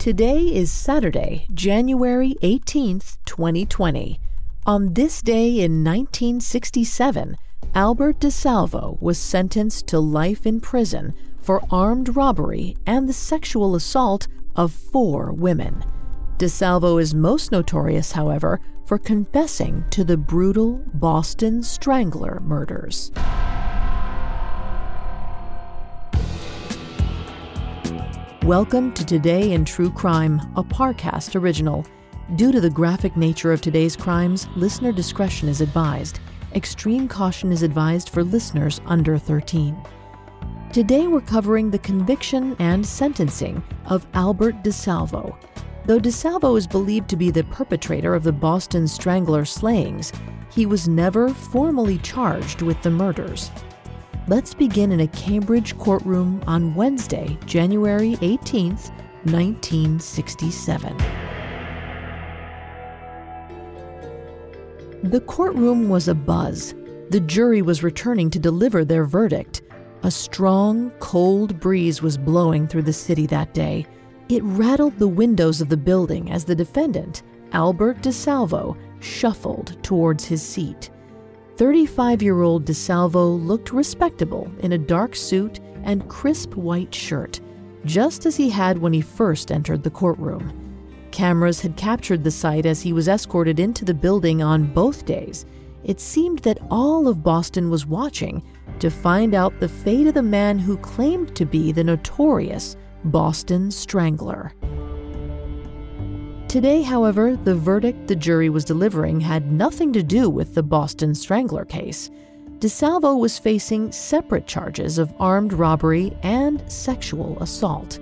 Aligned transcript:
Today 0.00 0.38
is 0.38 0.70
Saturday, 0.70 1.46
January 1.52 2.34
18th, 2.42 3.18
2020. 3.26 4.18
On 4.64 4.94
this 4.94 5.20
day 5.20 5.60
in 5.60 5.84
1967, 5.84 7.36
Albert 7.74 8.18
DeSalvo 8.18 8.98
was 9.02 9.18
sentenced 9.18 9.86
to 9.88 10.00
life 10.00 10.46
in 10.46 10.58
prison 10.58 11.12
for 11.38 11.62
armed 11.70 12.16
robbery 12.16 12.78
and 12.86 13.06
the 13.06 13.12
sexual 13.12 13.74
assault 13.74 14.26
of 14.56 14.72
four 14.72 15.32
women. 15.32 15.84
DeSalvo 16.38 16.98
is 16.98 17.14
most 17.14 17.52
notorious, 17.52 18.12
however, 18.12 18.58
for 18.86 18.96
confessing 18.96 19.84
to 19.90 20.02
the 20.02 20.16
brutal 20.16 20.82
Boston 20.94 21.62
Strangler 21.62 22.40
murders. 22.40 23.12
Welcome 28.50 28.92
to 28.94 29.06
Today 29.06 29.52
in 29.52 29.64
True 29.64 29.92
Crime, 29.92 30.40
a 30.56 30.64
Parcast 30.64 31.40
original. 31.40 31.86
Due 32.34 32.50
to 32.50 32.60
the 32.60 32.68
graphic 32.68 33.16
nature 33.16 33.52
of 33.52 33.60
today's 33.60 33.94
crimes, 33.94 34.48
listener 34.56 34.90
discretion 34.90 35.48
is 35.48 35.60
advised. 35.60 36.18
Extreme 36.56 37.06
caution 37.06 37.52
is 37.52 37.62
advised 37.62 38.08
for 38.08 38.24
listeners 38.24 38.80
under 38.86 39.16
13. 39.18 39.80
Today 40.72 41.06
we're 41.06 41.20
covering 41.20 41.70
the 41.70 41.78
conviction 41.78 42.56
and 42.58 42.84
sentencing 42.84 43.62
of 43.86 44.04
Albert 44.14 44.64
DeSalvo. 44.64 45.36
Though 45.84 46.00
DeSalvo 46.00 46.58
is 46.58 46.66
believed 46.66 47.08
to 47.10 47.16
be 47.16 47.30
the 47.30 47.44
perpetrator 47.44 48.16
of 48.16 48.24
the 48.24 48.32
Boston 48.32 48.88
Strangler 48.88 49.44
slayings, 49.44 50.12
he 50.50 50.66
was 50.66 50.88
never 50.88 51.28
formally 51.28 51.98
charged 51.98 52.62
with 52.62 52.82
the 52.82 52.90
murders. 52.90 53.52
Let's 54.30 54.54
begin 54.54 54.92
in 54.92 55.00
a 55.00 55.08
Cambridge 55.08 55.76
courtroom 55.76 56.40
on 56.46 56.76
Wednesday, 56.76 57.36
January 57.46 58.16
18, 58.22 58.76
1967. 59.24 60.96
The 65.02 65.20
courtroom 65.26 65.88
was 65.88 66.06
abuzz. 66.06 66.76
The 67.10 67.18
jury 67.18 67.60
was 67.60 67.82
returning 67.82 68.30
to 68.30 68.38
deliver 68.38 68.84
their 68.84 69.04
verdict. 69.04 69.62
A 70.04 70.10
strong, 70.12 70.92
cold 71.00 71.58
breeze 71.58 72.00
was 72.00 72.16
blowing 72.16 72.68
through 72.68 72.82
the 72.82 72.92
city 72.92 73.26
that 73.26 73.52
day. 73.52 73.84
It 74.28 74.44
rattled 74.44 74.96
the 74.96 75.08
windows 75.08 75.60
of 75.60 75.68
the 75.68 75.76
building 75.76 76.30
as 76.30 76.44
the 76.44 76.54
defendant, 76.54 77.24
Albert 77.50 78.00
DeSalvo, 78.02 78.76
shuffled 79.00 79.82
towards 79.82 80.24
his 80.24 80.40
seat. 80.40 80.88
35 81.60 82.22
year 82.22 82.40
old 82.40 82.64
DeSalvo 82.64 83.46
looked 83.46 83.70
respectable 83.70 84.50
in 84.60 84.72
a 84.72 84.78
dark 84.78 85.14
suit 85.14 85.60
and 85.82 86.08
crisp 86.08 86.56
white 86.56 86.94
shirt, 86.94 87.38
just 87.84 88.24
as 88.24 88.34
he 88.34 88.48
had 88.48 88.78
when 88.78 88.94
he 88.94 89.02
first 89.02 89.52
entered 89.52 89.82
the 89.82 89.90
courtroom. 89.90 90.54
Cameras 91.10 91.60
had 91.60 91.76
captured 91.76 92.24
the 92.24 92.30
sight 92.30 92.64
as 92.64 92.80
he 92.80 92.94
was 92.94 93.08
escorted 93.08 93.60
into 93.60 93.84
the 93.84 93.92
building 93.92 94.42
on 94.42 94.72
both 94.72 95.04
days. 95.04 95.44
It 95.84 96.00
seemed 96.00 96.38
that 96.38 96.62
all 96.70 97.06
of 97.06 97.22
Boston 97.22 97.68
was 97.68 97.84
watching 97.84 98.42
to 98.78 98.88
find 98.88 99.34
out 99.34 99.60
the 99.60 99.68
fate 99.68 100.06
of 100.06 100.14
the 100.14 100.22
man 100.22 100.58
who 100.58 100.78
claimed 100.78 101.36
to 101.36 101.44
be 101.44 101.72
the 101.72 101.84
notorious 101.84 102.78
Boston 103.04 103.70
Strangler. 103.70 104.54
Today, 106.50 106.82
however, 106.82 107.36
the 107.36 107.54
verdict 107.54 108.08
the 108.08 108.16
jury 108.16 108.50
was 108.50 108.64
delivering 108.64 109.20
had 109.20 109.52
nothing 109.52 109.92
to 109.92 110.02
do 110.02 110.28
with 110.28 110.52
the 110.52 110.64
Boston 110.64 111.14
Strangler 111.14 111.64
case. 111.64 112.10
DeSalvo 112.58 113.16
was 113.16 113.38
facing 113.38 113.92
separate 113.92 114.48
charges 114.48 114.98
of 114.98 115.14
armed 115.20 115.52
robbery 115.52 116.12
and 116.24 116.60
sexual 116.68 117.40
assault. 117.40 118.00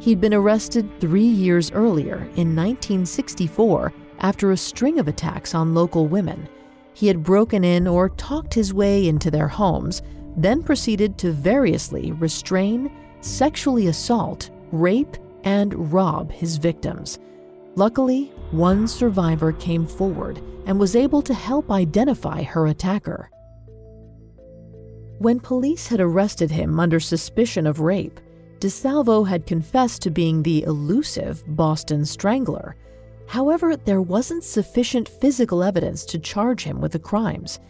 He'd 0.00 0.20
been 0.20 0.34
arrested 0.34 0.90
three 0.98 1.28
years 1.28 1.70
earlier, 1.70 2.22
in 2.34 2.56
1964, 2.56 3.92
after 4.18 4.50
a 4.50 4.56
string 4.56 4.98
of 4.98 5.06
attacks 5.06 5.54
on 5.54 5.72
local 5.72 6.08
women. 6.08 6.48
He 6.92 7.06
had 7.06 7.22
broken 7.22 7.62
in 7.62 7.86
or 7.86 8.08
talked 8.08 8.52
his 8.52 8.74
way 8.74 9.06
into 9.06 9.30
their 9.30 9.46
homes, 9.46 10.02
then 10.36 10.64
proceeded 10.64 11.18
to 11.18 11.30
variously 11.30 12.10
restrain, 12.10 12.90
sexually 13.20 13.86
assault, 13.86 14.50
rape, 14.72 15.16
and 15.44 15.92
rob 15.92 16.32
his 16.32 16.56
victims. 16.56 17.20
Luckily, 17.76 18.32
one 18.52 18.88
survivor 18.88 19.52
came 19.52 19.86
forward 19.86 20.40
and 20.64 20.80
was 20.80 20.96
able 20.96 21.20
to 21.20 21.34
help 21.34 21.70
identify 21.70 22.42
her 22.42 22.66
attacker. 22.66 23.30
When 25.18 25.40
police 25.40 25.86
had 25.86 26.00
arrested 26.00 26.50
him 26.50 26.80
under 26.80 26.98
suspicion 26.98 27.66
of 27.66 27.80
rape, 27.80 28.18
DeSalvo 28.60 29.28
had 29.28 29.46
confessed 29.46 30.00
to 30.02 30.10
being 30.10 30.42
the 30.42 30.62
elusive 30.62 31.44
Boston 31.48 32.06
Strangler. 32.06 32.76
However, 33.26 33.76
there 33.76 34.00
wasn't 34.00 34.44
sufficient 34.44 35.08
physical 35.08 35.62
evidence 35.62 36.06
to 36.06 36.18
charge 36.18 36.64
him 36.64 36.80
with 36.80 36.92
the 36.92 36.98
crimes. 36.98 37.60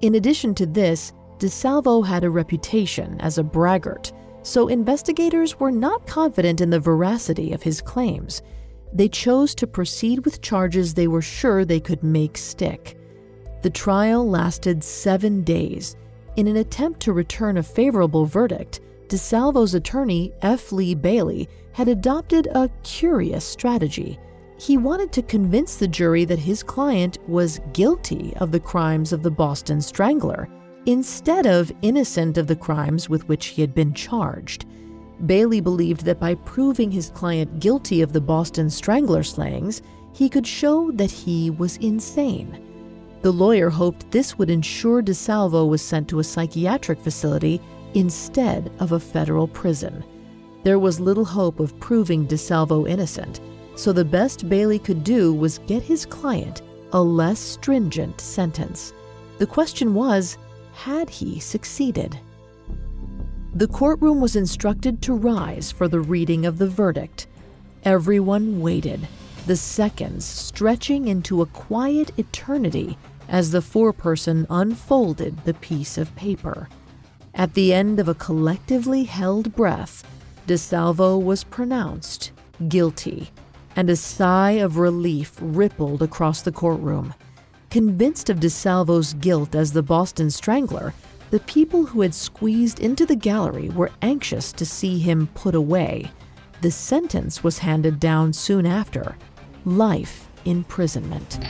In 0.00 0.14
addition 0.14 0.54
to 0.56 0.66
this, 0.66 1.12
DeSalvo 1.38 2.06
had 2.06 2.22
a 2.22 2.30
reputation 2.30 3.20
as 3.20 3.38
a 3.38 3.42
braggart, 3.42 4.12
so 4.42 4.68
investigators 4.68 5.58
were 5.58 5.72
not 5.72 6.06
confident 6.06 6.60
in 6.60 6.70
the 6.70 6.78
veracity 6.78 7.52
of 7.52 7.64
his 7.64 7.80
claims. 7.80 8.42
They 8.92 9.08
chose 9.08 9.54
to 9.56 9.66
proceed 9.66 10.24
with 10.24 10.40
charges 10.40 10.94
they 10.94 11.08
were 11.08 11.22
sure 11.22 11.64
they 11.64 11.80
could 11.80 12.02
make 12.02 12.38
stick. 12.38 12.96
The 13.62 13.70
trial 13.70 14.28
lasted 14.28 14.84
seven 14.84 15.42
days. 15.42 15.96
In 16.36 16.46
an 16.48 16.56
attempt 16.56 17.00
to 17.00 17.12
return 17.12 17.56
a 17.56 17.62
favorable 17.62 18.26
verdict, 18.26 18.80
DeSalvo's 19.08 19.74
attorney, 19.74 20.32
F. 20.42 20.72
Lee 20.72 20.94
Bailey, 20.94 21.48
had 21.72 21.88
adopted 21.88 22.46
a 22.48 22.70
curious 22.82 23.44
strategy. 23.44 24.18
He 24.58 24.76
wanted 24.76 25.12
to 25.12 25.22
convince 25.22 25.76
the 25.76 25.88
jury 25.88 26.24
that 26.24 26.38
his 26.38 26.62
client 26.62 27.18
was 27.28 27.60
guilty 27.72 28.34
of 28.38 28.52
the 28.52 28.60
crimes 28.60 29.12
of 29.12 29.22
the 29.22 29.30
Boston 29.30 29.80
Strangler, 29.80 30.48
instead 30.86 31.46
of 31.46 31.72
innocent 31.82 32.38
of 32.38 32.46
the 32.46 32.56
crimes 32.56 33.08
with 33.08 33.28
which 33.28 33.46
he 33.46 33.60
had 33.60 33.74
been 33.74 33.92
charged. 33.92 34.64
Bailey 35.24 35.60
believed 35.60 36.04
that 36.04 36.20
by 36.20 36.34
proving 36.34 36.90
his 36.90 37.10
client 37.10 37.58
guilty 37.58 38.02
of 38.02 38.12
the 38.12 38.20
Boston 38.20 38.68
Strangler 38.68 39.22
slayings, 39.22 39.80
he 40.12 40.28
could 40.28 40.46
show 40.46 40.90
that 40.92 41.10
he 41.10 41.50
was 41.50 41.78
insane. 41.78 42.62
The 43.22 43.32
lawyer 43.32 43.70
hoped 43.70 44.10
this 44.10 44.36
would 44.38 44.50
ensure 44.50 45.02
DeSalvo 45.02 45.68
was 45.68 45.80
sent 45.80 46.08
to 46.08 46.18
a 46.18 46.24
psychiatric 46.24 47.00
facility 47.00 47.60
instead 47.94 48.70
of 48.78 48.92
a 48.92 49.00
federal 49.00 49.48
prison. 49.48 50.04
There 50.64 50.78
was 50.78 51.00
little 51.00 51.24
hope 51.24 51.60
of 51.60 51.78
proving 51.80 52.26
DeSalvo 52.26 52.88
innocent, 52.88 53.40
so 53.74 53.92
the 53.92 54.04
best 54.04 54.48
Bailey 54.48 54.78
could 54.78 55.02
do 55.02 55.32
was 55.32 55.58
get 55.66 55.82
his 55.82 56.04
client 56.04 56.62
a 56.92 57.02
less 57.02 57.38
stringent 57.38 58.20
sentence. 58.20 58.92
The 59.38 59.46
question 59.46 59.94
was 59.94 60.38
had 60.72 61.08
he 61.08 61.40
succeeded? 61.40 62.18
The 63.56 63.68
courtroom 63.68 64.20
was 64.20 64.36
instructed 64.36 65.00
to 65.00 65.14
rise 65.14 65.72
for 65.72 65.88
the 65.88 66.00
reading 66.00 66.44
of 66.44 66.58
the 66.58 66.68
verdict. 66.68 67.26
Everyone 67.84 68.60
waited, 68.60 69.08
the 69.46 69.56
seconds 69.56 70.26
stretching 70.26 71.08
into 71.08 71.40
a 71.40 71.46
quiet 71.46 72.10
eternity 72.18 72.98
as 73.28 73.52
the 73.52 73.62
foreperson 73.62 74.44
unfolded 74.50 75.42
the 75.46 75.54
piece 75.54 75.96
of 75.96 76.14
paper. 76.16 76.68
At 77.32 77.54
the 77.54 77.72
end 77.72 77.98
of 77.98 78.08
a 78.08 78.14
collectively 78.14 79.04
held 79.04 79.56
breath, 79.56 80.04
DeSalvo 80.46 81.18
was 81.18 81.44
pronounced 81.44 82.32
guilty, 82.68 83.30
and 83.74 83.88
a 83.88 83.96
sigh 83.96 84.60
of 84.60 84.76
relief 84.76 85.34
rippled 85.40 86.02
across 86.02 86.42
the 86.42 86.52
courtroom. 86.52 87.14
Convinced 87.70 88.28
of 88.28 88.38
DeSalvo's 88.38 89.14
guilt 89.14 89.54
as 89.54 89.72
the 89.72 89.82
Boston 89.82 90.30
Strangler, 90.30 90.92
the 91.30 91.40
people 91.40 91.84
who 91.84 92.02
had 92.02 92.14
squeezed 92.14 92.80
into 92.80 93.04
the 93.04 93.16
gallery 93.16 93.68
were 93.70 93.90
anxious 94.02 94.52
to 94.52 94.64
see 94.64 94.98
him 94.98 95.28
put 95.34 95.54
away. 95.54 96.10
The 96.62 96.70
sentence 96.70 97.42
was 97.42 97.58
handed 97.58 97.98
down 98.00 98.32
soon 98.32 98.66
after 98.66 99.16
life 99.64 100.28
imprisonment. 100.44 101.40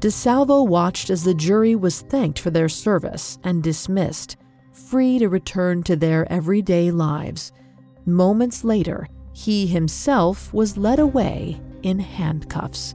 DeSalvo 0.00 0.66
watched 0.66 1.10
as 1.10 1.24
the 1.24 1.34
jury 1.34 1.76
was 1.76 2.00
thanked 2.02 2.38
for 2.38 2.50
their 2.50 2.68
service 2.68 3.38
and 3.44 3.62
dismissed 3.62 4.36
free 4.72 5.18
to 5.18 5.28
return 5.28 5.82
to 5.84 5.94
their 5.94 6.30
everyday 6.32 6.90
lives. 6.90 7.52
Moments 8.06 8.64
later, 8.64 9.06
he 9.32 9.66
himself 9.66 10.52
was 10.52 10.76
led 10.76 10.98
away 10.98 11.60
in 11.82 11.98
handcuffs. 11.98 12.94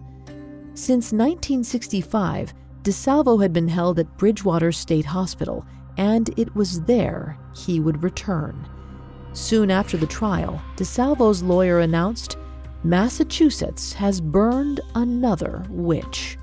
Since 0.73 1.13
1965, 1.13 2.53
DeSalvo 2.83 3.41
had 3.41 3.53
been 3.53 3.67
held 3.67 3.99
at 3.99 4.17
Bridgewater 4.17 4.71
State 4.71 5.05
Hospital, 5.05 5.65
and 5.97 6.29
it 6.37 6.55
was 6.55 6.81
there 6.81 7.37
he 7.55 7.79
would 7.79 8.03
return. 8.03 8.67
Soon 9.33 9.69
after 9.69 9.97
the 9.97 10.07
trial, 10.07 10.61
DeSalvo's 10.77 11.43
lawyer 11.43 11.79
announced 11.79 12.37
Massachusetts 12.83 13.93
has 13.93 14.21
burned 14.21 14.79
another 14.95 15.65
witch. 15.69 16.37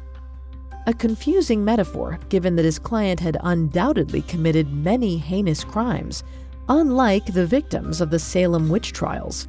A 0.86 0.92
confusing 0.92 1.64
metaphor, 1.64 2.18
given 2.28 2.56
that 2.56 2.64
his 2.64 2.78
client 2.78 3.20
had 3.20 3.38
undoubtedly 3.44 4.22
committed 4.22 4.72
many 4.72 5.16
heinous 5.16 5.62
crimes, 5.62 6.24
unlike 6.68 7.26
the 7.26 7.46
victims 7.46 8.00
of 8.00 8.10
the 8.10 8.18
Salem 8.18 8.68
witch 8.68 8.92
trials. 8.92 9.46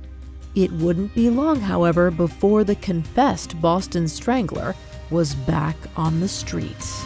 It 0.55 0.71
wouldn't 0.73 1.15
be 1.15 1.31
long, 1.31 1.59
however, 1.59 2.11
before 2.11 2.63
the 2.63 2.75
confessed 2.75 3.59
Boston 3.59 4.07
Strangler 4.07 4.75
was 5.09 5.33
back 5.33 5.75
on 5.97 6.19
the 6.19 6.27
streets. 6.27 7.03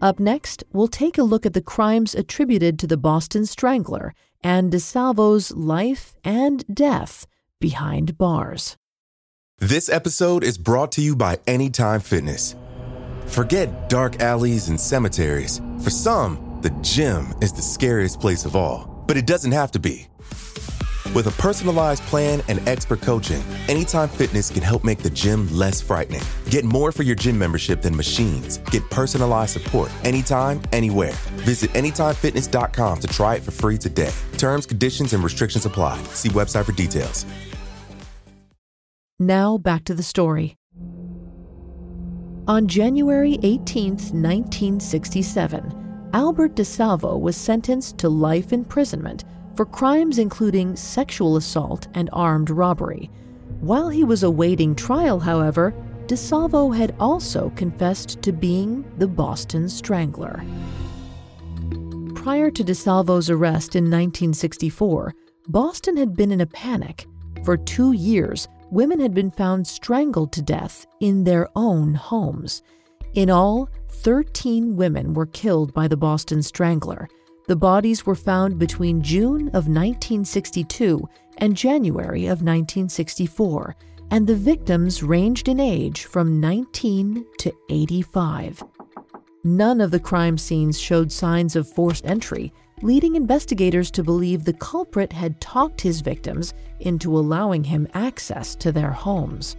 Up 0.00 0.18
next, 0.18 0.64
we'll 0.72 0.88
take 0.88 1.18
a 1.18 1.22
look 1.22 1.44
at 1.44 1.52
the 1.52 1.60
crimes 1.60 2.14
attributed 2.14 2.78
to 2.78 2.86
the 2.86 2.96
Boston 2.96 3.44
Strangler 3.44 4.14
and 4.42 4.72
DeSalvo's 4.72 5.52
life 5.52 6.14
and 6.24 6.64
death 6.72 7.26
behind 7.60 8.16
bars. 8.16 8.78
This 9.58 9.90
episode 9.90 10.42
is 10.42 10.56
brought 10.56 10.92
to 10.92 11.02
you 11.02 11.14
by 11.14 11.38
Anytime 11.46 12.00
Fitness. 12.00 12.54
Forget 13.26 13.90
dark 13.90 14.20
alleys 14.20 14.68
and 14.70 14.80
cemeteries. 14.80 15.60
For 15.82 15.90
some, 15.90 16.58
the 16.62 16.70
gym 16.80 17.34
is 17.42 17.52
the 17.52 17.60
scariest 17.60 18.20
place 18.20 18.46
of 18.46 18.56
all, 18.56 19.04
but 19.06 19.18
it 19.18 19.26
doesn't 19.26 19.52
have 19.52 19.70
to 19.72 19.78
be. 19.78 20.08
With 21.14 21.26
a 21.26 21.42
personalized 21.42 22.04
plan 22.04 22.40
and 22.46 22.66
expert 22.68 23.00
coaching, 23.00 23.42
Anytime 23.68 24.08
Fitness 24.08 24.50
can 24.50 24.62
help 24.62 24.84
make 24.84 24.98
the 24.98 25.10
gym 25.10 25.48
less 25.52 25.80
frightening. 25.80 26.22
Get 26.50 26.64
more 26.64 26.92
for 26.92 27.02
your 27.02 27.16
gym 27.16 27.36
membership 27.36 27.82
than 27.82 27.96
machines. 27.96 28.58
Get 28.70 28.88
personalized 28.90 29.52
support 29.52 29.90
anytime, 30.04 30.62
anywhere. 30.72 31.14
Visit 31.46 31.70
AnytimeFitness.com 31.70 33.00
to 33.00 33.08
try 33.08 33.36
it 33.36 33.42
for 33.42 33.50
free 33.50 33.76
today. 33.76 34.12
Terms, 34.38 34.66
conditions, 34.66 35.12
and 35.12 35.24
restrictions 35.24 35.66
apply. 35.66 36.00
See 36.14 36.28
website 36.28 36.64
for 36.64 36.72
details. 36.72 37.26
Now 39.18 39.58
back 39.58 39.84
to 39.84 39.94
the 39.94 40.04
story. 40.04 40.56
On 42.46 42.68
January 42.68 43.38
18, 43.42 43.90
1967, 43.90 46.10
Albert 46.12 46.54
DeSalvo 46.54 47.20
was 47.20 47.36
sentenced 47.36 47.98
to 47.98 48.08
life 48.08 48.52
imprisonment 48.52 49.24
for 49.60 49.66
crimes 49.66 50.18
including 50.18 50.74
sexual 50.74 51.36
assault 51.36 51.86
and 51.92 52.08
armed 52.14 52.48
robbery. 52.48 53.10
While 53.60 53.90
he 53.90 54.04
was 54.04 54.22
awaiting 54.22 54.74
trial, 54.74 55.20
however, 55.20 55.74
DeSalvo 56.06 56.74
had 56.74 56.94
also 56.98 57.52
confessed 57.56 58.22
to 58.22 58.32
being 58.32 58.90
the 58.96 59.06
Boston 59.06 59.68
Strangler. 59.68 60.42
Prior 62.14 62.50
to 62.50 62.64
DeSalvo's 62.64 63.28
arrest 63.28 63.76
in 63.76 63.84
1964, 63.84 65.14
Boston 65.48 65.94
had 65.98 66.16
been 66.16 66.32
in 66.32 66.40
a 66.40 66.46
panic. 66.46 67.06
For 67.44 67.58
two 67.58 67.92
years, 67.92 68.48
women 68.70 68.98
had 68.98 69.12
been 69.12 69.30
found 69.30 69.66
strangled 69.66 70.32
to 70.32 70.40
death 70.40 70.86
in 71.00 71.24
their 71.24 71.50
own 71.54 71.92
homes. 71.92 72.62
In 73.12 73.28
all, 73.28 73.68
13 73.90 74.74
women 74.74 75.12
were 75.12 75.26
killed 75.26 75.74
by 75.74 75.86
the 75.86 75.98
Boston 75.98 76.42
Strangler. 76.42 77.10
The 77.50 77.56
bodies 77.56 78.06
were 78.06 78.14
found 78.14 78.60
between 78.60 79.02
June 79.02 79.48
of 79.48 79.66
1962 79.66 81.08
and 81.38 81.56
January 81.56 82.26
of 82.26 82.42
1964, 82.42 83.74
and 84.12 84.24
the 84.24 84.36
victims 84.36 85.02
ranged 85.02 85.48
in 85.48 85.58
age 85.58 86.04
from 86.04 86.38
19 86.38 87.26
to 87.40 87.52
85. 87.68 88.62
None 89.42 89.80
of 89.80 89.90
the 89.90 89.98
crime 89.98 90.38
scenes 90.38 90.78
showed 90.78 91.10
signs 91.10 91.56
of 91.56 91.68
forced 91.68 92.06
entry, 92.06 92.52
leading 92.82 93.16
investigators 93.16 93.90
to 93.90 94.04
believe 94.04 94.44
the 94.44 94.52
culprit 94.52 95.12
had 95.12 95.40
talked 95.40 95.80
his 95.80 96.02
victims 96.02 96.54
into 96.78 97.18
allowing 97.18 97.64
him 97.64 97.88
access 97.94 98.54
to 98.54 98.70
their 98.70 98.92
homes. 98.92 99.56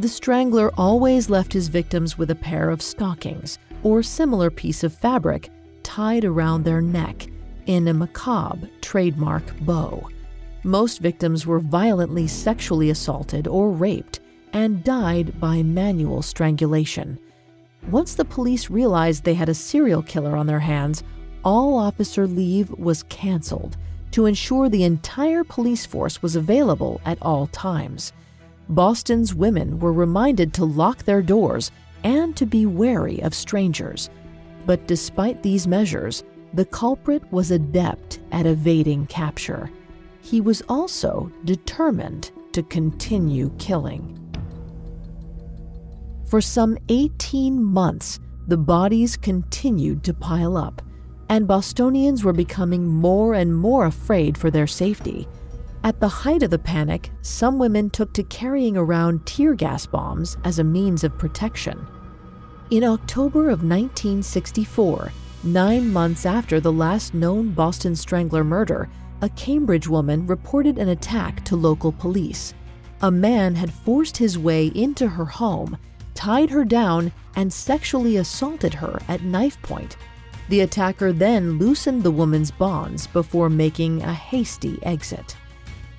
The 0.00 0.08
strangler 0.08 0.72
always 0.76 1.30
left 1.30 1.52
his 1.52 1.68
victims 1.68 2.18
with 2.18 2.32
a 2.32 2.34
pair 2.34 2.70
of 2.70 2.82
stockings 2.82 3.60
or 3.84 4.02
similar 4.02 4.50
piece 4.50 4.82
of 4.82 4.92
fabric 4.92 5.52
tied 5.94 6.24
around 6.24 6.64
their 6.64 6.80
neck 6.80 7.24
in 7.66 7.86
a 7.86 7.94
macabre 7.94 8.68
trademark 8.80 9.44
bow. 9.60 10.02
Most 10.64 10.98
victims 10.98 11.46
were 11.46 11.60
violently 11.60 12.26
sexually 12.26 12.90
assaulted 12.90 13.46
or 13.46 13.70
raped 13.70 14.18
and 14.52 14.82
died 14.82 15.38
by 15.38 15.62
manual 15.62 16.20
strangulation. 16.20 17.16
Once 17.92 18.16
the 18.16 18.24
police 18.24 18.68
realized 18.68 19.22
they 19.22 19.34
had 19.34 19.48
a 19.48 19.54
serial 19.54 20.02
killer 20.02 20.36
on 20.36 20.48
their 20.48 20.58
hands, 20.58 21.04
all 21.44 21.78
officer 21.78 22.26
leave 22.26 22.70
was 22.70 23.04
canceled 23.04 23.76
to 24.10 24.26
ensure 24.26 24.68
the 24.68 24.82
entire 24.82 25.44
police 25.44 25.86
force 25.86 26.20
was 26.20 26.34
available 26.34 27.00
at 27.04 27.22
all 27.22 27.46
times. 27.46 28.12
Boston's 28.68 29.32
women 29.32 29.78
were 29.78 29.92
reminded 29.92 30.52
to 30.54 30.64
lock 30.64 31.04
their 31.04 31.22
doors 31.22 31.70
and 32.02 32.36
to 32.36 32.46
be 32.46 32.66
wary 32.66 33.22
of 33.22 33.32
strangers. 33.32 34.10
But 34.66 34.86
despite 34.86 35.42
these 35.42 35.66
measures, 35.66 36.24
the 36.54 36.64
culprit 36.64 37.22
was 37.32 37.50
adept 37.50 38.20
at 38.32 38.46
evading 38.46 39.06
capture. 39.06 39.70
He 40.20 40.40
was 40.40 40.62
also 40.68 41.30
determined 41.44 42.30
to 42.52 42.62
continue 42.62 43.52
killing. 43.58 44.20
For 46.26 46.40
some 46.40 46.78
18 46.88 47.62
months, 47.62 48.20
the 48.46 48.56
bodies 48.56 49.16
continued 49.16 50.04
to 50.04 50.14
pile 50.14 50.56
up 50.56 50.82
and 51.28 51.48
Bostonians 51.48 52.22
were 52.22 52.32
becoming 52.32 52.86
more 52.86 53.34
and 53.34 53.56
more 53.56 53.86
afraid 53.86 54.36
for 54.36 54.50
their 54.50 54.66
safety. 54.66 55.26
At 55.82 56.00
the 56.00 56.08
height 56.08 56.42
of 56.42 56.50
the 56.50 56.58
panic, 56.58 57.10
some 57.22 57.58
women 57.58 57.90
took 57.90 58.12
to 58.14 58.22
carrying 58.24 58.76
around 58.76 59.26
tear 59.26 59.54
gas 59.54 59.86
bombs 59.86 60.36
as 60.44 60.58
a 60.58 60.64
means 60.64 61.04
of 61.04 61.18
protection. 61.18 61.86
In 62.74 62.82
October 62.82 63.50
of 63.50 63.62
1964, 63.62 65.12
nine 65.44 65.92
months 65.92 66.26
after 66.26 66.58
the 66.58 66.72
last 66.72 67.14
known 67.14 67.52
Boston 67.52 67.94
Strangler 67.94 68.42
murder, 68.42 68.90
a 69.20 69.28
Cambridge 69.28 69.86
woman 69.86 70.26
reported 70.26 70.78
an 70.78 70.88
attack 70.88 71.44
to 71.44 71.54
local 71.54 71.92
police. 71.92 72.52
A 73.02 73.12
man 73.12 73.54
had 73.54 73.72
forced 73.72 74.16
his 74.16 74.36
way 74.36 74.72
into 74.74 75.06
her 75.06 75.24
home, 75.24 75.78
tied 76.14 76.50
her 76.50 76.64
down, 76.64 77.12
and 77.36 77.52
sexually 77.52 78.16
assaulted 78.16 78.74
her 78.74 79.00
at 79.06 79.22
knife 79.22 79.62
point 79.62 79.96
the 80.48 80.60
attacker 80.60 81.12
then 81.12 81.58
loosened 81.58 82.02
the 82.02 82.10
woman's 82.10 82.50
bonds 82.50 83.06
before 83.06 83.48
making 83.48 84.02
a 84.02 84.12
hasty 84.12 84.78
exit. 84.82 85.36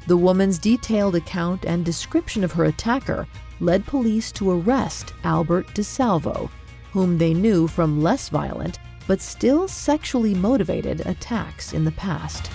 The 0.08 0.18
woman's 0.18 0.60
detailed 0.60 1.16
account 1.16 1.66
and 1.66 1.84
description 1.84 2.44
of 2.44 2.52
her 2.52 2.66
attacker 2.66 3.28
led 3.60 3.86
police 3.86 4.32
to 4.34 4.52
arrest 4.52 5.14
Albert 5.24 5.68
DeSalvo, 5.70 6.50
whom 6.96 7.18
they 7.18 7.34
knew 7.34 7.68
from 7.68 8.02
less 8.02 8.30
violent 8.30 8.80
but 9.06 9.20
still 9.20 9.68
sexually 9.68 10.34
motivated 10.34 11.06
attacks 11.06 11.74
in 11.74 11.84
the 11.84 11.92
past. 11.92 12.50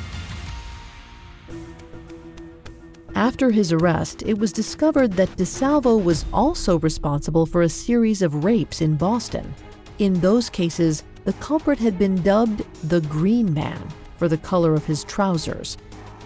After 3.14 3.50
his 3.50 3.70
arrest, 3.70 4.22
it 4.22 4.38
was 4.38 4.50
discovered 4.50 5.12
that 5.12 5.36
DeSalvo 5.36 6.02
was 6.02 6.24
also 6.32 6.78
responsible 6.78 7.44
for 7.44 7.62
a 7.62 7.68
series 7.68 8.22
of 8.22 8.42
rapes 8.42 8.80
in 8.80 8.96
Boston. 8.96 9.54
In 9.98 10.14
those 10.20 10.48
cases, 10.48 11.04
the 11.24 11.34
culprit 11.34 11.78
had 11.78 11.98
been 11.98 12.22
dubbed 12.22 12.64
the 12.88 13.02
Green 13.02 13.52
Man 13.52 13.86
for 14.16 14.26
the 14.26 14.38
color 14.38 14.72
of 14.72 14.86
his 14.86 15.04
trousers. 15.04 15.76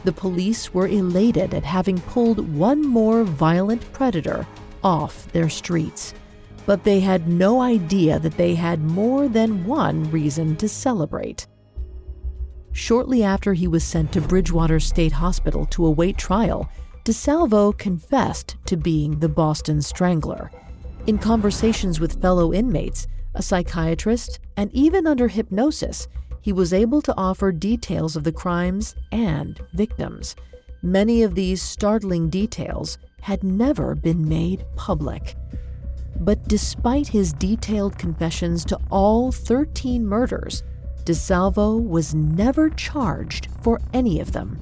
The 0.04 0.12
police 0.12 0.72
were 0.72 0.86
elated 0.86 1.52
at 1.52 1.64
having 1.64 2.00
pulled 2.02 2.48
one 2.54 2.80
more 2.80 3.24
violent 3.24 3.92
predator 3.92 4.46
off 4.84 5.26
their 5.32 5.48
streets. 5.48 6.14
But 6.66 6.84
they 6.84 7.00
had 7.00 7.28
no 7.28 7.60
idea 7.60 8.18
that 8.18 8.36
they 8.36 8.54
had 8.54 8.80
more 8.80 9.28
than 9.28 9.66
one 9.66 10.10
reason 10.10 10.56
to 10.56 10.68
celebrate. 10.68 11.46
Shortly 12.72 13.22
after 13.22 13.52
he 13.54 13.68
was 13.68 13.84
sent 13.84 14.12
to 14.12 14.20
Bridgewater 14.20 14.80
State 14.80 15.12
Hospital 15.12 15.66
to 15.66 15.86
await 15.86 16.18
trial, 16.18 16.68
DeSalvo 17.04 17.76
confessed 17.76 18.56
to 18.66 18.76
being 18.76 19.18
the 19.20 19.28
Boston 19.28 19.82
Strangler. 19.82 20.50
In 21.06 21.18
conversations 21.18 22.00
with 22.00 22.20
fellow 22.20 22.52
inmates, 22.52 23.06
a 23.34 23.42
psychiatrist, 23.42 24.40
and 24.56 24.72
even 24.72 25.06
under 25.06 25.28
hypnosis, 25.28 26.08
he 26.40 26.52
was 26.52 26.72
able 26.72 27.02
to 27.02 27.14
offer 27.16 27.52
details 27.52 28.16
of 28.16 28.24
the 28.24 28.32
crimes 28.32 28.94
and 29.12 29.60
victims. 29.74 30.34
Many 30.82 31.22
of 31.22 31.34
these 31.34 31.62
startling 31.62 32.28
details 32.28 32.98
had 33.20 33.42
never 33.44 33.94
been 33.94 34.28
made 34.28 34.64
public. 34.76 35.36
But 36.20 36.46
despite 36.48 37.08
his 37.08 37.32
detailed 37.32 37.98
confessions 37.98 38.64
to 38.66 38.78
all 38.90 39.32
13 39.32 40.06
murders, 40.06 40.62
DeSalvo 41.04 41.86
was 41.86 42.14
never 42.14 42.70
charged 42.70 43.48
for 43.62 43.80
any 43.92 44.20
of 44.20 44.32
them. 44.32 44.58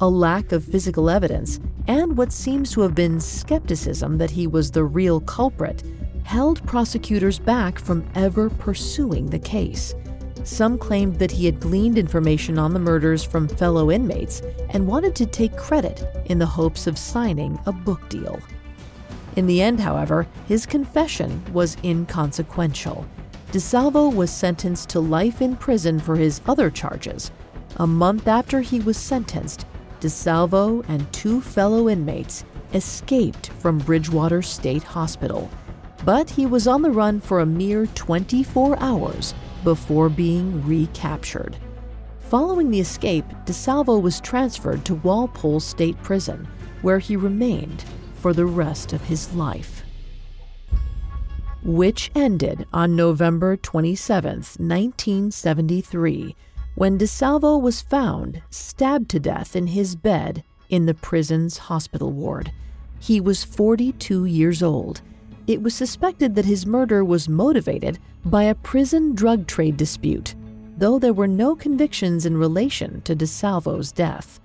a 0.00 0.08
lack 0.08 0.52
of 0.52 0.64
physical 0.64 1.10
evidence, 1.10 1.60
and 1.86 2.16
what 2.16 2.32
seems 2.32 2.72
to 2.72 2.80
have 2.80 2.94
been 2.94 3.20
skepticism 3.20 4.16
that 4.18 4.30
he 4.30 4.46
was 4.46 4.70
the 4.70 4.84
real 4.84 5.20
culprit 5.20 5.82
held 6.24 6.64
prosecutors 6.66 7.38
back 7.38 7.78
from 7.78 8.04
ever 8.14 8.48
pursuing 8.48 9.26
the 9.26 9.38
case. 9.38 9.94
Some 10.42 10.78
claimed 10.78 11.18
that 11.18 11.30
he 11.30 11.44
had 11.44 11.60
gleaned 11.60 11.98
information 11.98 12.58
on 12.58 12.72
the 12.72 12.78
murders 12.78 13.22
from 13.22 13.46
fellow 13.46 13.90
inmates 13.90 14.40
and 14.70 14.86
wanted 14.86 15.14
to 15.16 15.26
take 15.26 15.54
credit 15.56 16.02
in 16.26 16.38
the 16.38 16.46
hopes 16.46 16.86
of 16.86 16.96
signing 16.96 17.58
a 17.66 17.72
book 17.72 18.08
deal. 18.08 18.40
In 19.36 19.46
the 19.46 19.62
end, 19.62 19.80
however, 19.80 20.26
his 20.46 20.66
confession 20.66 21.42
was 21.52 21.76
inconsequential. 21.84 23.06
DeSalvo 23.52 24.14
was 24.14 24.30
sentenced 24.30 24.88
to 24.90 25.00
life 25.00 25.40
in 25.42 25.56
prison 25.56 25.98
for 25.98 26.16
his 26.16 26.40
other 26.46 26.70
charges. 26.70 27.30
A 27.76 27.86
month 27.86 28.28
after 28.28 28.60
he 28.60 28.80
was 28.80 28.96
sentenced, 28.96 29.66
DeSalvo 30.00 30.84
and 30.88 31.12
two 31.12 31.40
fellow 31.40 31.88
inmates 31.88 32.44
escaped 32.74 33.50
from 33.58 33.78
Bridgewater 33.78 34.42
State 34.42 34.82
Hospital. 34.82 35.50
But 36.04 36.30
he 36.30 36.46
was 36.46 36.66
on 36.66 36.82
the 36.82 36.90
run 36.90 37.20
for 37.20 37.40
a 37.40 37.46
mere 37.46 37.86
24 37.86 38.78
hours 38.80 39.34
before 39.64 40.08
being 40.08 40.64
recaptured. 40.66 41.56
Following 42.20 42.70
the 42.70 42.80
escape, 42.80 43.26
DeSalvo 43.44 44.00
was 44.00 44.20
transferred 44.20 44.84
to 44.84 44.94
Walpole 44.94 45.60
State 45.60 46.00
Prison, 46.02 46.48
where 46.82 46.98
he 46.98 47.16
remained 47.16 47.84
for 48.20 48.32
the 48.32 48.46
rest 48.46 48.92
of 48.92 49.02
his 49.02 49.32
life. 49.34 49.82
Which 51.62 52.10
ended 52.14 52.66
on 52.72 52.96
November 52.96 53.56
27, 53.56 54.44
1973, 54.58 56.36
when 56.74 56.98
DeSalvo 56.98 57.60
was 57.60 57.82
found 57.82 58.42
stabbed 58.50 59.10
to 59.10 59.20
death 59.20 59.56
in 59.56 59.68
his 59.68 59.96
bed 59.96 60.44
in 60.68 60.86
the 60.86 60.94
prison's 60.94 61.58
hospital 61.58 62.12
ward. 62.12 62.52
He 62.98 63.20
was 63.20 63.44
42 63.44 64.26
years 64.26 64.62
old. 64.62 65.00
It 65.46 65.62
was 65.62 65.74
suspected 65.74 66.34
that 66.34 66.44
his 66.44 66.66
murder 66.66 67.04
was 67.04 67.28
motivated 67.28 67.98
by 68.24 68.44
a 68.44 68.54
prison 68.54 69.14
drug 69.14 69.46
trade 69.46 69.76
dispute, 69.76 70.34
though 70.76 70.98
there 70.98 71.12
were 71.12 71.26
no 71.26 71.56
convictions 71.56 72.24
in 72.24 72.36
relation 72.36 73.00
to 73.02 73.16
DeSalvo's 73.16 73.92
death. 73.92 74.40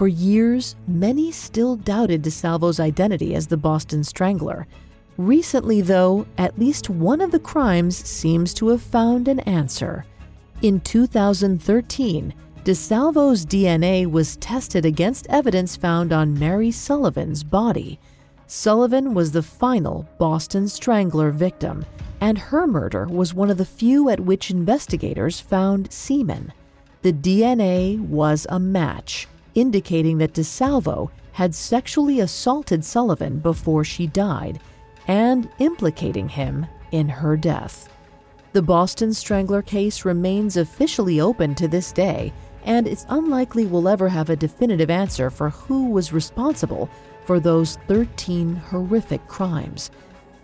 For 0.00 0.08
years, 0.08 0.76
many 0.88 1.30
still 1.30 1.76
doubted 1.76 2.22
DeSalvo's 2.22 2.80
identity 2.80 3.34
as 3.34 3.46
the 3.46 3.58
Boston 3.58 4.02
Strangler. 4.02 4.66
Recently, 5.18 5.82
though, 5.82 6.24
at 6.38 6.58
least 6.58 6.88
one 6.88 7.20
of 7.20 7.32
the 7.32 7.38
crimes 7.38 7.98
seems 7.98 8.54
to 8.54 8.68
have 8.68 8.80
found 8.80 9.28
an 9.28 9.40
answer. 9.40 10.06
In 10.62 10.80
2013, 10.80 12.32
DeSalvo's 12.64 13.44
DNA 13.44 14.10
was 14.10 14.38
tested 14.38 14.86
against 14.86 15.26
evidence 15.28 15.76
found 15.76 16.14
on 16.14 16.32
Mary 16.32 16.70
Sullivan's 16.70 17.44
body. 17.44 18.00
Sullivan 18.46 19.12
was 19.12 19.32
the 19.32 19.42
final 19.42 20.08
Boston 20.16 20.66
Strangler 20.66 21.30
victim, 21.30 21.84
and 22.22 22.38
her 22.38 22.66
murder 22.66 23.04
was 23.04 23.34
one 23.34 23.50
of 23.50 23.58
the 23.58 23.66
few 23.66 24.08
at 24.08 24.20
which 24.20 24.50
investigators 24.50 25.40
found 25.40 25.92
semen. 25.92 26.54
The 27.02 27.12
DNA 27.12 28.00
was 28.00 28.46
a 28.48 28.58
match, 28.58 29.28
indicating 29.54 30.18
that 30.18 30.34
DeSalvo 30.34 31.10
had 31.32 31.54
sexually 31.54 32.20
assaulted 32.20 32.84
Sullivan 32.84 33.38
before 33.38 33.84
she 33.84 34.06
died 34.06 34.60
and 35.06 35.48
implicating 35.58 36.28
him 36.28 36.66
in 36.92 37.08
her 37.08 37.36
death. 37.36 37.88
The 38.52 38.62
Boston 38.62 39.14
Strangler 39.14 39.62
case 39.62 40.04
remains 40.04 40.56
officially 40.56 41.20
open 41.20 41.54
to 41.54 41.68
this 41.68 41.92
day, 41.92 42.32
and 42.64 42.86
it's 42.86 43.06
unlikely 43.08 43.66
we'll 43.66 43.88
ever 43.88 44.08
have 44.08 44.28
a 44.28 44.36
definitive 44.36 44.90
answer 44.90 45.30
for 45.30 45.50
who 45.50 45.90
was 45.90 46.12
responsible 46.12 46.90
for 47.24 47.38
those 47.38 47.76
13 47.86 48.56
horrific 48.56 49.26
crimes. 49.28 49.90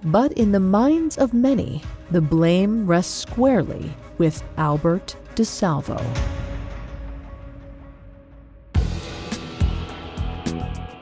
But 0.04 0.32
in 0.32 0.52
the 0.52 0.60
minds 0.60 1.18
of 1.18 1.34
many, 1.34 1.82
the 2.12 2.20
blame 2.20 2.86
rests 2.86 3.22
squarely 3.22 3.92
with 4.18 4.42
Albert 4.56 5.16
DeSalvo. 5.34 6.35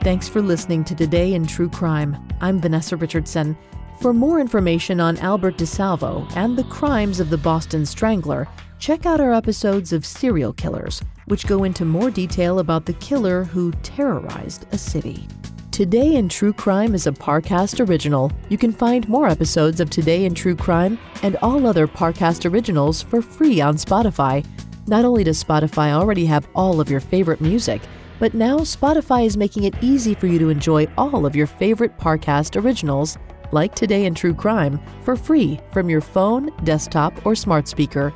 Thanks 0.04 0.28
for 0.28 0.42
listening 0.42 0.84
to 0.84 0.94
Today 0.94 1.32
in 1.32 1.46
True 1.46 1.70
Crime. 1.70 2.28
I'm 2.42 2.60
Vanessa 2.60 2.94
Richardson. 2.94 3.56
For 4.02 4.12
more 4.12 4.38
information 4.38 5.00
on 5.00 5.16
Albert 5.16 5.56
DeSalvo 5.56 6.30
and 6.36 6.58
the 6.58 6.64
crimes 6.64 7.20
of 7.20 7.30
the 7.30 7.38
Boston 7.38 7.86
Strangler, 7.86 8.46
check 8.78 9.06
out 9.06 9.18
our 9.18 9.32
episodes 9.32 9.94
of 9.94 10.04
Serial 10.04 10.52
Killers, 10.52 11.00
which 11.24 11.46
go 11.46 11.64
into 11.64 11.86
more 11.86 12.10
detail 12.10 12.58
about 12.58 12.84
the 12.84 12.92
killer 12.92 13.44
who 13.44 13.72
terrorized 13.82 14.66
a 14.72 14.76
city. 14.76 15.26
Today 15.70 16.16
in 16.16 16.28
True 16.28 16.52
Crime 16.52 16.94
is 16.94 17.06
a 17.06 17.12
Parcast 17.12 17.88
original. 17.88 18.30
You 18.50 18.58
can 18.58 18.72
find 18.72 19.08
more 19.08 19.26
episodes 19.26 19.80
of 19.80 19.88
Today 19.88 20.26
in 20.26 20.34
True 20.34 20.54
Crime 20.54 20.98
and 21.22 21.36
all 21.40 21.66
other 21.66 21.88
Parcast 21.88 22.48
originals 22.52 23.00
for 23.00 23.22
free 23.22 23.62
on 23.62 23.76
Spotify. 23.76 24.44
Not 24.86 25.06
only 25.06 25.24
does 25.24 25.42
Spotify 25.42 25.92
already 25.92 26.26
have 26.26 26.46
all 26.54 26.78
of 26.78 26.90
your 26.90 27.00
favorite 27.00 27.40
music, 27.40 27.80
but 28.18 28.34
now 28.34 28.58
Spotify 28.58 29.26
is 29.26 29.36
making 29.36 29.64
it 29.64 29.74
easy 29.80 30.14
for 30.14 30.26
you 30.26 30.38
to 30.38 30.48
enjoy 30.48 30.86
all 30.96 31.26
of 31.26 31.36
your 31.36 31.46
favorite 31.46 31.98
Parcast 31.98 32.62
originals, 32.62 33.18
like 33.52 33.74
Today 33.74 34.06
in 34.06 34.14
True 34.14 34.34
Crime, 34.34 34.80
for 35.04 35.16
free 35.16 35.60
from 35.72 35.88
your 35.88 36.00
phone, 36.00 36.50
desktop, 36.64 37.24
or 37.26 37.34
smart 37.34 37.68
speaker. 37.68 38.12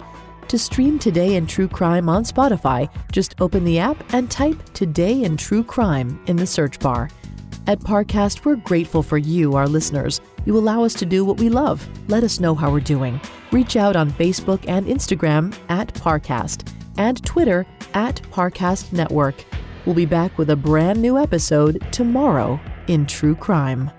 To 0.49 0.59
stream 0.59 0.99
Today 0.99 1.35
in 1.35 1.47
True 1.47 1.69
Crime 1.69 2.09
on 2.09 2.25
Spotify, 2.25 2.88
just 3.12 3.35
open 3.40 3.64
the 3.64 3.78
app 3.78 4.02
and 4.14 4.31
type 4.31 4.62
Today 4.73 5.23
in 5.25 5.37
True 5.37 5.62
Crime 5.62 6.23
in 6.26 6.37
the 6.37 6.47
search 6.47 6.78
bar. 6.78 7.11
At 7.67 7.81
Parcast, 7.81 8.47
we're 8.47 8.57
grateful 8.57 9.02
for 9.02 9.19
you, 9.19 9.55
our 9.55 9.69
listeners. 9.69 10.23
You 10.47 10.57
allow 10.57 10.85
us 10.85 10.95
to 10.95 11.05
do 11.05 11.23
what 11.23 11.38
we 11.38 11.50
love. 11.50 11.87
Let 12.09 12.25
us 12.25 12.40
know 12.40 12.55
how 12.55 12.73
we're 12.73 12.81
doing. 12.81 13.21
Reach 13.52 13.76
out 13.76 13.95
on 13.95 14.11
Facebook 14.11 14.64
and 14.67 14.87
Instagram 14.87 15.55
at 15.69 15.93
Parcast 15.93 16.73
and 16.97 17.23
Twitter 17.26 17.67
at 17.93 18.17
Parcast 18.33 18.93
Network. 18.93 19.35
We'll 19.88 19.95
be 19.95 20.04
back 20.04 20.37
with 20.37 20.50
a 20.50 20.54
brand 20.57 21.00
new 21.00 21.16
episode 21.16 21.83
tomorrow 21.92 22.61
in 22.88 23.07
True 23.07 23.35
Crime. 23.35 23.90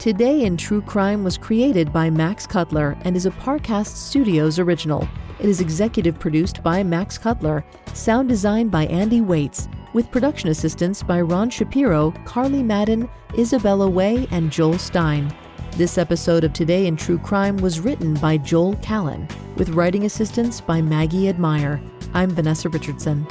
Today 0.00 0.42
in 0.42 0.56
True 0.56 0.82
Crime 0.82 1.22
was 1.22 1.38
created 1.38 1.92
by 1.92 2.10
Max 2.10 2.44
Cutler 2.44 2.98
and 3.02 3.14
is 3.14 3.24
a 3.24 3.30
Parcast 3.30 3.94
Studios 3.94 4.58
original. 4.58 5.08
It 5.38 5.48
is 5.48 5.60
executive 5.60 6.18
produced 6.18 6.60
by 6.60 6.82
Max 6.82 7.16
Cutler, 7.16 7.64
sound 7.92 8.28
designed 8.28 8.72
by 8.72 8.86
Andy 8.86 9.20
Waits 9.20 9.68
with 9.92 10.10
production 10.10 10.48
assistance 10.48 11.00
by 11.04 11.20
Ron 11.20 11.48
Shapiro, 11.48 12.10
Carly 12.24 12.64
Madden, 12.64 13.08
Isabella 13.38 13.88
Way, 13.88 14.26
and 14.32 14.50
Joel 14.50 14.76
Stein. 14.76 15.32
This 15.76 15.98
episode 15.98 16.42
of 16.42 16.52
Today 16.52 16.88
in 16.88 16.96
True 16.96 17.18
Crime 17.18 17.58
was 17.58 17.78
written 17.78 18.14
by 18.14 18.38
Joel 18.38 18.74
Callan, 18.78 19.28
with 19.56 19.68
writing 19.68 20.04
assistance 20.04 20.60
by 20.60 20.82
Maggie 20.82 21.28
Admire. 21.28 21.80
I'm 22.12 22.30
Vanessa 22.30 22.68
Richardson. 22.68 23.24